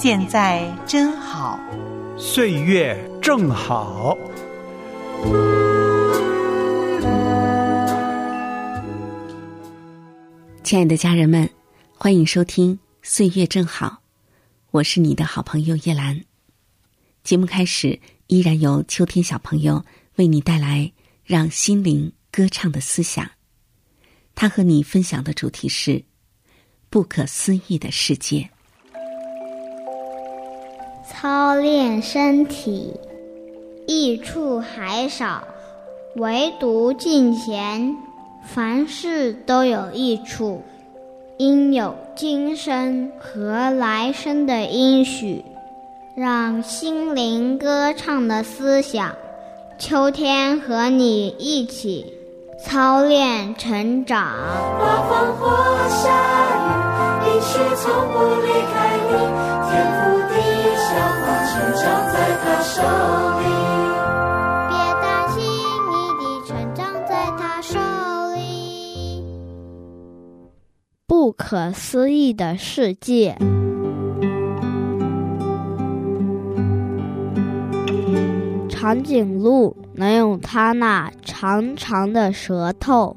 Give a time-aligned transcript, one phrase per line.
[0.00, 1.58] 现在真好，
[2.16, 4.16] 岁月正好。
[10.62, 11.50] 亲爱的家人们，
[11.96, 13.88] 欢迎收听《岁月正好》，
[14.70, 16.22] 我是你的好朋友叶兰。
[17.24, 19.84] 节目开始，依然由秋天小朋友
[20.14, 20.92] 为你带来
[21.24, 23.28] 让心灵歌唱的思想。
[24.36, 26.04] 他和你分享的主题是
[26.88, 28.48] “不可思议的世界”。
[31.10, 32.94] 操练身体。
[33.86, 35.42] 益处还少，
[36.16, 37.96] 唯独近前，
[38.44, 40.62] 凡事都有益处，
[41.38, 45.42] 应有今生和来生的应许，
[46.14, 49.14] 让心灵歌唱的思想，
[49.78, 52.04] 秋天和你一起
[52.62, 54.34] 操练成长。
[54.76, 55.48] 刮风或
[55.88, 56.10] 下
[56.58, 58.76] 雨，应许从不离开
[59.08, 59.12] 你，
[59.70, 60.07] 天赋
[60.88, 61.52] 地消化，成
[61.84, 62.08] 长
[67.06, 67.78] 在他手
[68.30, 69.22] 里。
[71.06, 73.36] 不可思议的世界。
[78.70, 83.14] 长颈鹿能用它那长长的舌头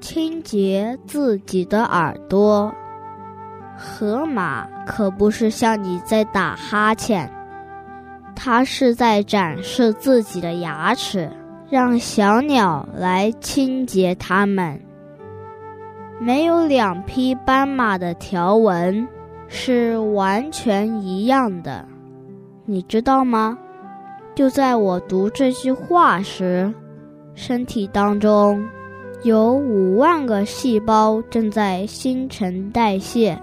[0.00, 2.70] 清洁自己的耳朵，
[3.78, 7.30] 河马可不是像你在打哈欠，
[8.34, 11.30] 它是在展示自己的牙齿，
[11.70, 14.80] 让小鸟来清洁它们。
[16.20, 19.06] 没有两匹斑马的条纹
[19.46, 21.86] 是完全一样的，
[22.64, 23.56] 你知道吗？
[24.34, 26.74] 就在我读这句话时，
[27.34, 28.64] 身体当中
[29.22, 33.40] 有五万个细胞正在新陈代谢。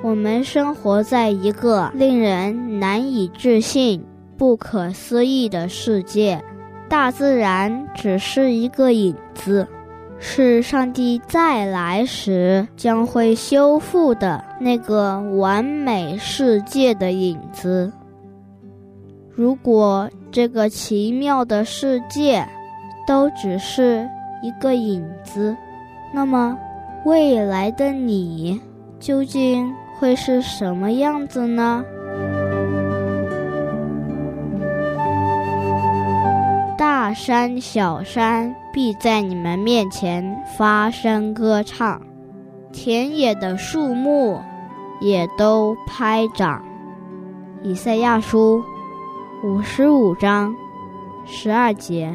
[0.00, 4.04] 我们生活在一个令人难以置信、
[4.36, 6.40] 不可思议的世界，
[6.88, 9.66] 大自然只是一个影子。
[10.20, 17.92] 是上帝再来时将会修复的那个完美世界的影子。
[19.30, 22.44] 如果这个奇妙的世界
[23.06, 24.08] 都只是
[24.42, 25.56] 一个影子，
[26.12, 26.58] 那么
[27.04, 28.60] 未来的你
[28.98, 31.84] 究竟会是什么样子呢？
[36.76, 42.00] 大山小山必在你们面前发声歌唱，
[42.72, 44.40] 田野的树木
[45.00, 46.62] 也都拍掌。
[47.62, 48.62] 以赛亚书
[49.42, 50.54] 五十五章
[51.26, 52.14] 十二节。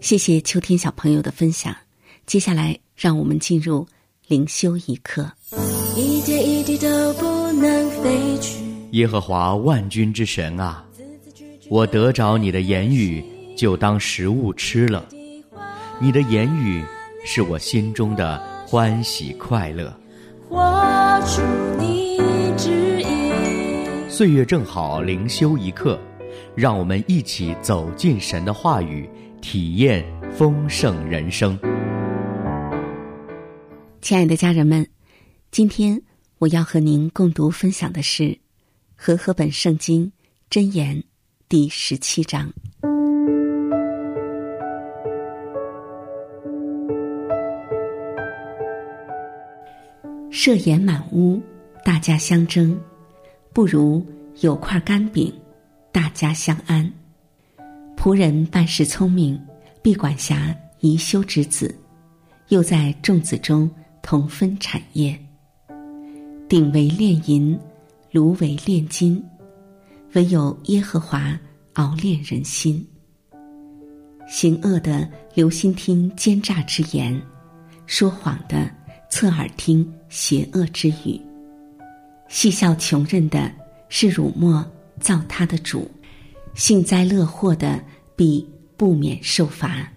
[0.00, 1.76] 谢谢秋天小朋友的分享。
[2.26, 3.86] 接下来，让我们进入
[4.26, 5.30] 灵修一刻。
[5.94, 8.58] 一点一滴都不能飞去。
[8.92, 10.84] 耶和华万军之神啊，
[11.68, 13.22] 我得着你的言语，
[13.56, 15.06] 就当食物吃了。
[16.00, 16.82] 你的言语
[17.24, 19.94] 是我心中的欢喜快乐。
[20.48, 21.42] 画出
[21.78, 22.10] 你。
[24.08, 25.98] 岁月正好，灵修一刻，
[26.54, 29.08] 让我们一起走进神的话语。
[29.40, 31.58] 体验丰盛人生，
[34.02, 34.86] 亲爱的家人们，
[35.50, 36.00] 今天
[36.38, 38.24] 我要和您共读分享的是
[38.94, 40.12] 《和合本圣经
[40.50, 40.96] 箴言》
[41.48, 42.52] 第十七章。
[50.30, 51.40] 设宴满屋，
[51.84, 52.78] 大家相争，
[53.52, 54.06] 不如
[54.42, 55.32] 有块干饼，
[55.90, 56.92] 大家相安。
[58.00, 59.38] 仆人办事聪明，
[59.82, 61.78] 必管辖宜修之子，
[62.48, 63.70] 又在众子中
[64.00, 65.14] 同分产业。
[66.48, 67.60] 鼎为炼银，
[68.10, 69.22] 炉为炼金，
[70.14, 71.38] 唯有耶和华
[71.74, 72.82] 熬炼人心。
[74.26, 77.20] 行恶的留心听奸诈之言，
[77.84, 78.70] 说谎的
[79.10, 81.20] 侧耳听邪恶之语。
[82.28, 83.52] 戏笑穷人的
[83.90, 84.64] 是辱没
[84.98, 85.86] 造他的主。
[86.54, 87.80] 幸灾乐祸的
[88.16, 89.90] 必不免受罚，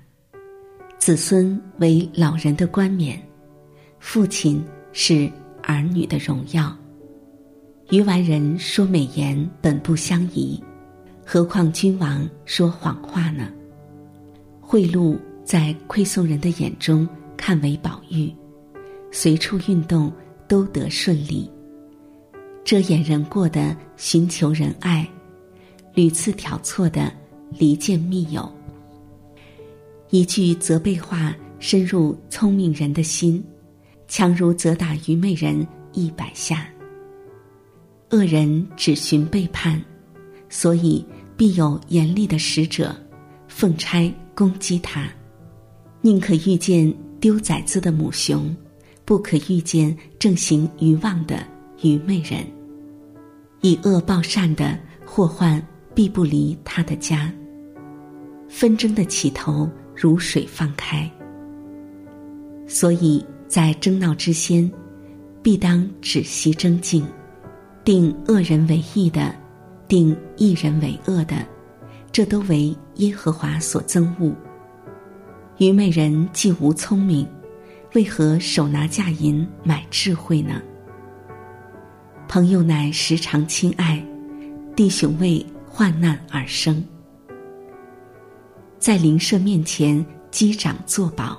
[0.98, 3.22] 子孙为老人的冠冕，
[4.00, 4.64] 父亲
[4.94, 5.30] 是
[5.64, 6.76] 儿女的荣耀。
[7.90, 10.62] 愚顽人说美言本不相宜，
[11.26, 13.52] 何况君王说谎话呢？
[14.62, 18.34] 贿赂在馈送人的眼中看为宝玉，
[19.12, 20.12] 随处运动
[20.48, 21.52] 都得顺利。
[22.64, 25.06] 遮掩人过的寻求仁爱。
[25.96, 27.14] 屡次挑错的
[27.52, 28.52] 离间密友，
[30.10, 33.44] 一句责备话深入聪明人的心，
[34.08, 36.68] 强如责打愚昧人一百下。
[38.10, 39.80] 恶人只寻背叛，
[40.50, 41.06] 所以
[41.38, 42.96] 必有严厉的使者
[43.48, 45.08] 奉差攻击他。
[46.02, 48.56] 宁可遇见丢崽子的母熊，
[49.06, 51.46] 不可遇见正行愚妄的
[51.84, 52.44] 愚昧人。
[53.62, 54.76] 以恶报善的
[55.06, 55.64] 祸患。
[55.96, 57.32] 必不离他的家。
[58.50, 61.10] 纷争的起头如水放开，
[62.68, 64.72] 所以在争闹之先，
[65.42, 67.04] 必当止息争竞，
[67.84, 69.34] 定恶人为义的，
[69.88, 71.38] 定义人为恶的，
[72.12, 74.32] 这都为耶和华所憎恶。
[75.58, 77.28] 愚昧人既无聪明，
[77.94, 80.62] 为何手拿价银买智慧呢？
[82.28, 84.04] 朋友乃时常亲爱，
[84.76, 85.44] 弟兄为。
[85.76, 86.86] 患难而生，
[88.78, 91.36] 在邻舍面前击掌作保，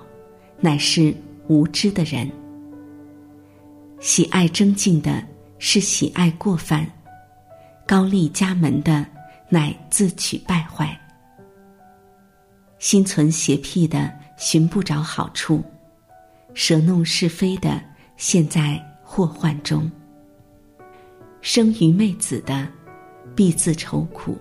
[0.58, 1.14] 乃是
[1.46, 2.28] 无知的人。
[4.00, 5.24] 喜爱争竞的
[5.60, 6.84] 是喜爱过犯，
[7.86, 9.06] 高丽家门的
[9.48, 11.00] 乃自取败坏。
[12.80, 15.62] 心存邪僻的寻不着好处，
[16.54, 17.80] 舌弄是非的
[18.16, 19.88] 陷在祸患中。
[21.40, 22.68] 生于妹子的。
[23.34, 24.38] 必自愁苦。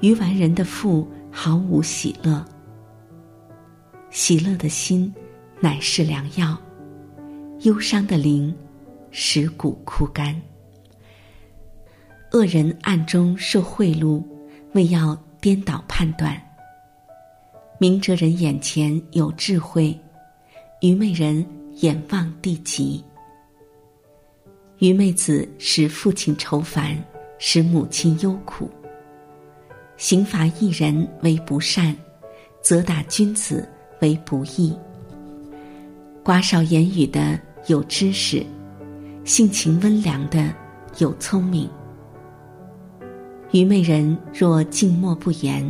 [0.00, 2.44] 愚顽人的腹毫无喜乐，
[4.10, 5.12] 喜乐的心
[5.60, 6.56] 乃是良药，
[7.60, 8.54] 忧伤的灵
[9.10, 10.34] 使骨枯干。
[12.32, 14.24] 恶人暗中受贿赂，
[14.72, 16.32] 为要颠倒判断；
[17.78, 19.98] 明哲人眼前有智慧，
[20.80, 21.44] 愚昧人
[21.80, 23.04] 眼望地极。
[24.78, 26.96] 愚昧子使父亲愁烦。
[27.42, 28.70] 使母亲忧苦，
[29.96, 31.96] 刑罚一人为不善，
[32.60, 33.66] 责打君子
[34.02, 34.76] 为不义。
[36.22, 38.44] 寡少言语的有知识，
[39.24, 40.54] 性情温良的
[40.98, 41.66] 有聪明。
[43.52, 45.66] 愚昧人若静默不言，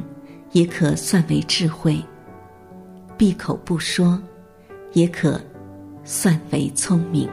[0.51, 2.05] 也可算为智慧；
[3.17, 4.21] 闭口不说，
[4.93, 5.41] 也可
[6.03, 7.29] 算为聪明。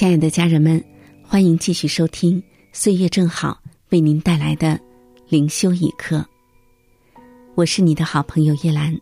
[0.00, 0.82] 亲爱的家人们，
[1.22, 2.40] 欢迎继续收听
[2.72, 4.80] 《岁月正好》为您带来的
[5.28, 6.24] 灵修一课。
[7.54, 8.98] 我是你的好朋友叶兰。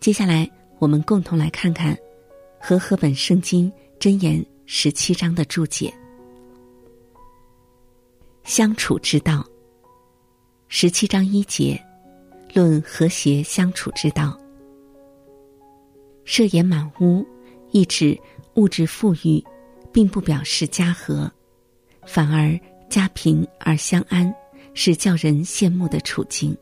[0.00, 1.94] 接下来，我们共同来看看
[2.58, 5.92] 和合本圣经箴言十七章的注解。
[8.44, 9.44] 相处之道，
[10.68, 11.78] 十七章一节，
[12.54, 14.40] 论和谐相处之道。
[16.24, 17.22] 设言满屋，
[17.72, 18.18] 意指
[18.54, 19.44] 物质富裕。
[19.94, 21.30] 并不表示家和，
[22.04, 22.58] 反而
[22.90, 24.34] 家贫而相安，
[24.74, 26.54] 是叫人羡慕的处境。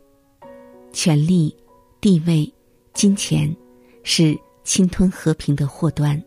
[0.93, 1.57] 权力、
[1.99, 2.53] 地位、
[2.93, 3.57] 金钱，
[4.03, 6.23] 是侵吞和平的祸端。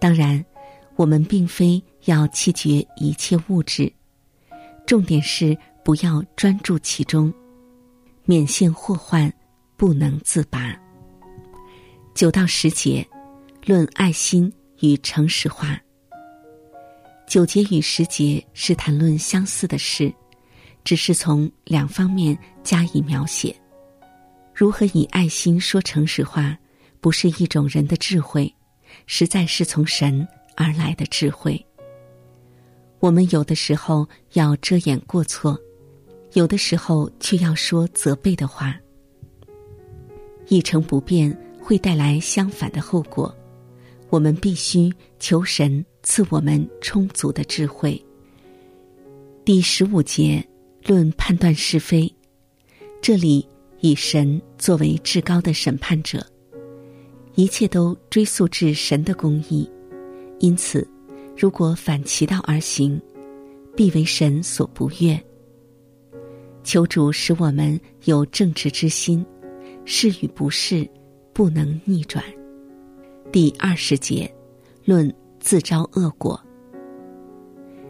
[0.00, 0.42] 当然，
[0.96, 3.92] 我们并非要弃绝一切物质，
[4.86, 7.30] 重点是不要专注其中，
[8.24, 9.30] 免陷祸患，
[9.76, 10.74] 不能自拔。
[12.14, 13.06] 九到十节，
[13.66, 14.50] 论爱心。
[14.82, 15.80] 与诚实话。
[17.26, 20.12] 九节与十节是谈论相似的事，
[20.84, 23.56] 只是从两方面加以描写。
[24.54, 26.54] 如何以爱心说诚实话，
[27.00, 28.54] 不是一种人的智慧，
[29.06, 31.64] 实在是从神而来的智慧。
[32.98, 35.58] 我们有的时候要遮掩过错，
[36.34, 38.78] 有的时候却要说责备的话。
[40.48, 43.34] 一成不变会带来相反的后果，
[44.12, 47.98] 我们必须求神赐我们充足的智慧。
[49.42, 50.46] 第十五节
[50.84, 52.14] 论判断是非，
[53.00, 53.48] 这里
[53.80, 56.22] 以神作为至高的审判者，
[57.36, 59.66] 一切都追溯至神的公义，
[60.40, 60.86] 因此，
[61.34, 63.00] 如果反其道而行，
[63.74, 65.18] 必为神所不悦。
[66.62, 69.24] 求主使我们有正直之心。
[69.86, 70.86] 是与不是，
[71.32, 72.22] 不能逆转。
[73.32, 74.30] 第二十节，
[74.84, 75.10] 论
[75.40, 76.38] 自招恶果。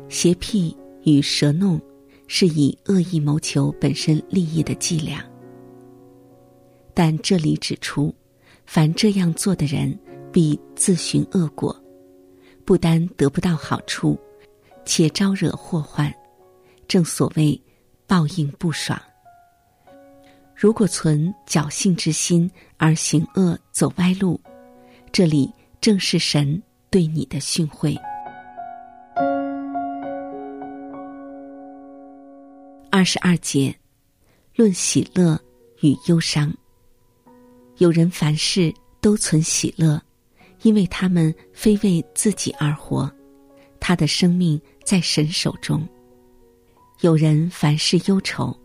[0.09, 1.81] 邪僻与蛇弄，
[2.29, 5.29] 是以恶意谋求本身利益的伎俩。
[6.95, 8.15] 但这里指出，
[8.67, 9.99] 凡这样做的人，
[10.31, 11.77] 必自寻恶果，
[12.65, 14.17] 不单得不到好处，
[14.85, 16.15] 且招惹祸患。
[16.87, 17.61] 正所谓，
[18.07, 18.97] 报应不爽。
[20.55, 24.41] 如果存侥幸之心而行恶走歪路，
[25.13, 27.95] 这里正是神对你的训诲。
[32.91, 33.75] 二十二节，
[34.55, 35.39] 论喜乐
[35.83, 36.51] 与忧伤。
[37.77, 40.01] 有人凡事都存喜乐，
[40.63, 43.11] 因为他们非为自己而活，
[43.79, 45.87] 他的生命在神手中。
[47.03, 48.59] 有人凡事忧愁，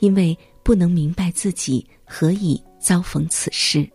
[0.00, 0.36] 因为。
[0.62, 3.90] 不能明白自己何以遭逢此事。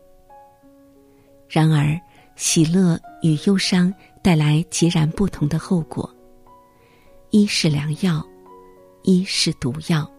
[1.48, 2.00] 然而，
[2.36, 6.10] 喜乐与忧伤带来截然不同的后果。
[7.30, 8.26] 一是良药，
[9.04, 10.10] 一是毒药。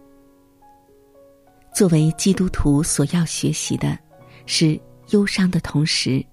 [1.73, 3.97] 作为基督徒所要学习的，
[4.45, 4.79] 是
[5.09, 6.25] 忧伤的同时，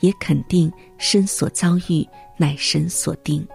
[0.00, 2.06] 也肯定身所遭遇
[2.36, 3.46] 乃神所定，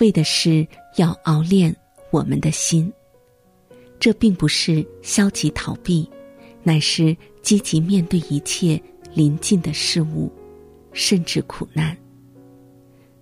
[0.00, 1.74] 为的是要熬炼
[2.10, 2.92] 我们的心。
[3.98, 6.08] 这并不是消极逃避，
[6.62, 10.30] 乃是积极面对一切临近的事物，
[10.92, 11.96] 甚至苦难。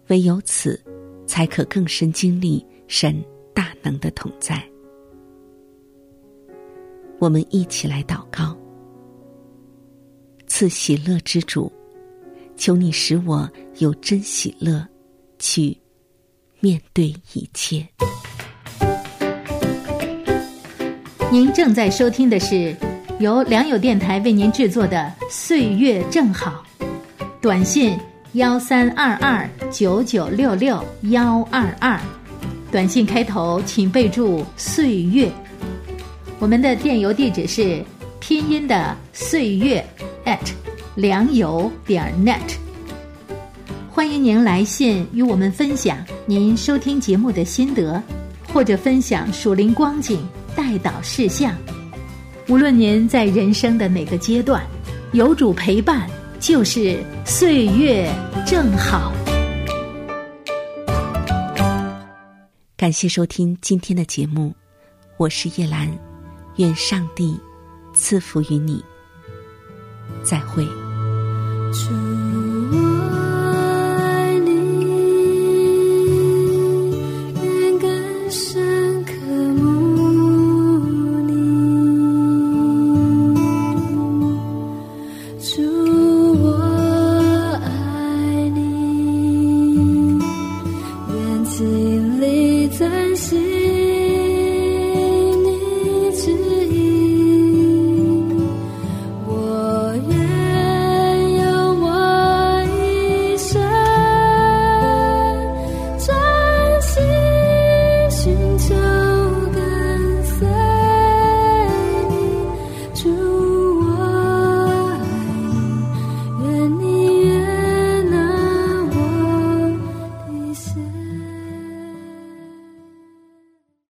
[0.08, 0.82] 唯有此，
[1.26, 3.22] 才可更深经历神
[3.54, 4.62] 大能的同在。
[7.18, 8.56] 我们一起来祷告：
[10.46, 11.70] 赐喜乐之主，
[12.56, 14.86] 求你使我有真喜乐，
[15.38, 15.76] 去
[16.60, 17.86] 面对一切。
[21.30, 22.74] 您正在收听的是
[23.18, 26.64] 由良友电台为您制作的《岁月正好》，
[27.40, 27.98] 短信
[28.34, 31.98] 幺三二二九九六六幺二二，
[32.70, 35.28] 短信开头请备注“岁月”。
[36.38, 37.84] 我们的电邮地址是
[38.20, 39.84] 拼音的“岁月
[40.24, 40.38] ”at
[40.94, 42.38] 良友点 net。
[43.90, 48.00] 欢迎您来信与我们分享您收听节目的心得，
[48.52, 50.24] 或者分享属灵光景。
[50.56, 51.52] 带导事项，
[52.48, 54.66] 无论您在人生的哪个阶段，
[55.12, 56.08] 有主陪伴
[56.40, 58.10] 就是岁月
[58.46, 59.12] 正好。
[62.74, 64.54] 感谢收听今天的节目，
[65.18, 65.86] 我是叶兰，
[66.56, 67.38] 愿上帝
[67.92, 68.82] 赐福于你，
[70.22, 70.66] 再会。